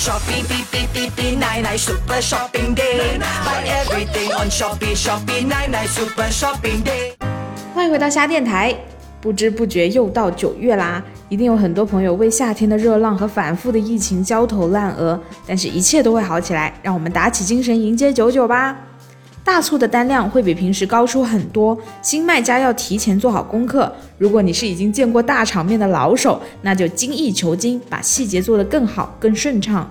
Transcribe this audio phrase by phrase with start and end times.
[0.00, 3.18] Shopee beep beep beep beep nine nine super shopping day.
[3.44, 7.12] Buy everything on Shopee Shopee nine nine super shopping day.
[7.74, 8.74] 欢迎回到虾电台。
[9.20, 18.74] 不知不觉又到九月啦，一定有很多朋友为夏天的热浪和反复的疫情焦头烂额，但是一切都会好起来，让我们打起精神迎接九九吧。
[19.42, 23.92] 大促的单量会比平时高出很多，新卖家要提前做好功课。
[24.18, 29.90] 如果你是已经见过大场面的老手，那就精益求精，把细节做得更好、更顺畅。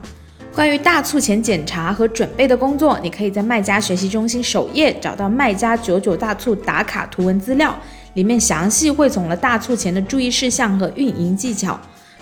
[0.53, 7.75] 关于大促前检查和准备的工作，你可以在卖家学习中心首页找到卖家九九大促打卡图文资料。
[8.15, 11.79] 里面详细汇总了大促前的注意事项和运营技巧，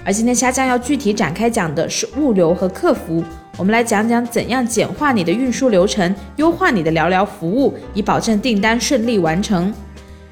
[0.08, 3.22] 而今天虾酱要具体展开讲的是物流和客服。
[3.58, 9.74] 我们来讲讲怎样简化你的运输流程，优化你的聊聊服务，以保证订单顺利完成。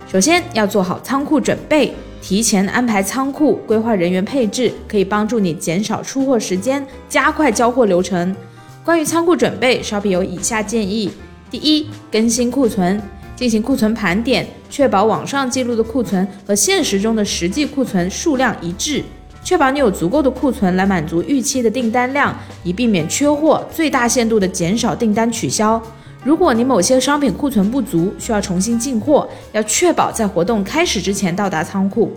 [0.09, 8.33] 首先要做好仓库准备，提前安排仓库，规划人员配置，可以帮助你减少出货时间，加快交货流程。
[8.81, 11.11] 关于仓库准备，稍比有以下建议：
[11.51, 13.01] 第一，更新库存。
[13.35, 19.03] 进行库存盘点，确保网上记录的库存和现实中的实际库存数量一致，
[19.45, 25.79] 确保你有足够的库存来满足预期的订单量，以避免缺货，最大限度的减少订单取消。
[26.23, 32.11] 如果你某些商品库存不足，需要重新进货，要确保在活动开始之前到达仓库。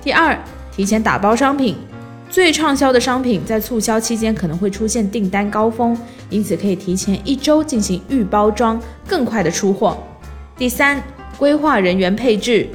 [0.00, 0.38] 第二，
[0.70, 1.74] 提前打包商品，
[2.30, 5.98] 最畅销的商品在促销期间可能会出现订单高峰，
[6.28, 9.98] 因此可以提前一周进行预包装，更快的出货。
[10.56, 11.02] 第三，
[11.36, 12.68] 规划人员配置，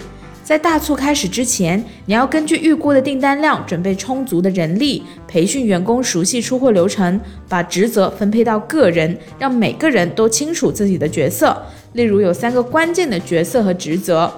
[0.45, 11.59] 在大促开始之前，你要根据预估的订单量，准备充足的人力，培训员工熟悉出货流程，把职责分配到个人，让每个人都清楚自己的角色。
[11.93, 14.31] 例如，有三个关键的角色和职责，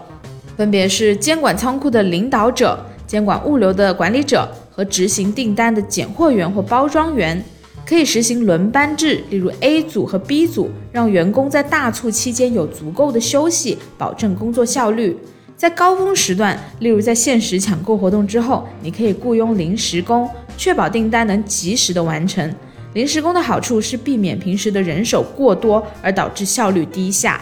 [0.56, 7.44] 分别是监管仓库的领导者、监管物流的管理者和执行订单的拣货员或包装员。
[7.86, 15.18] 可以实行轮班制，例如 A 组和 B 组，让员工在大促期间有足够的休息，保证工作效率。
[15.58, 22.54] 在高峰时段，例如在限时抢购活动之后，你可以雇佣临时工，确保订单能及时的完成。
[22.94, 27.42] 临时工的好处是避免平时的人手过多而导致效率低下。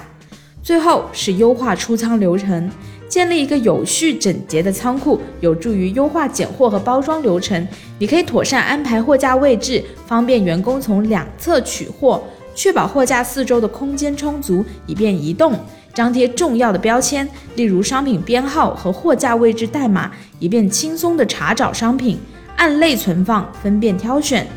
[0.64, 2.72] 最后是优化出仓流程。
[3.08, 7.66] 建立一个有序整洁的仓库，有助于优化拣货和包装流程。
[8.00, 12.24] 你可以妥善安排货架位置，方便员工从两侧取货，
[12.56, 15.54] 确保货架四周的空间充足，以便移动。
[15.94, 22.20] 张贴重要的标签，例如商品编号和货架位置代码，以便轻松地查找商品。
[22.58, 24.48] 按类存放，分辨挑选。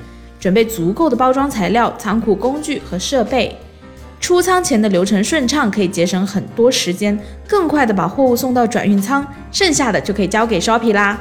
[0.41, 3.57] 准备足够的包装材料、仓库工具和设备。
[4.21, 11.19] 出仓前的流程顺畅，可以节省很多时间，更快地把货物送到转运仓，剩下的就可以交给 Shopee 啦。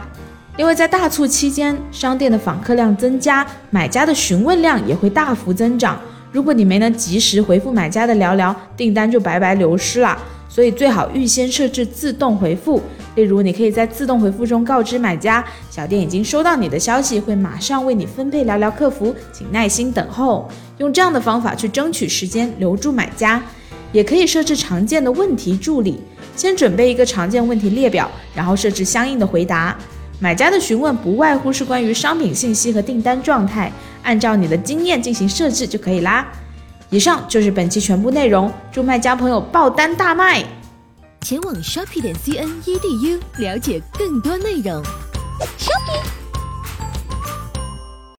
[0.56, 6.00] 因为在大促期间，商店的访客量增加，买家的询问量也会大幅增长。
[6.38, 10.16] 如果你没能及时回复买家的聊聊，订单就白白流失了。
[10.48, 12.80] 所以最好预先设置自动回复，
[13.16, 20.48] 例如你可以在自动回复中告知买家，小店已经收到你的消息，会马上为你分配聊聊客服，请耐心等候。
[20.78, 23.42] 用这样的方法去争取时间，留住买家。
[23.92, 26.00] 也可以设置常见的问题助理，
[26.36, 29.76] 先准备一个常见问题列表，然后设置相应的回答。
[30.20, 36.28] 买家的询问不外乎是关于商品信息和订单状态，按照你的经验进行设置就可以啦。
[36.90, 40.44] 以上就是本期全部内容，祝卖家朋友爆单大卖！
[41.22, 44.82] 前往 shopping 点 cn edu 了解更多内容。
[45.58, 46.17] shopping。